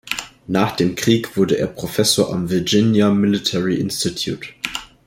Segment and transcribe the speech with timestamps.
[0.47, 4.47] Nach dem Krieg wurde er Professor am Virginia Military Institute.